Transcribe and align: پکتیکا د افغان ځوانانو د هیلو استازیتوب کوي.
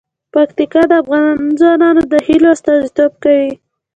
پکتیکا 0.33 0.81
د 0.89 0.91
افغان 1.01 1.35
ځوانانو 1.59 2.01
د 2.11 2.13
هیلو 2.27 2.47
استازیتوب 2.55 3.11
کوي. 3.23 3.51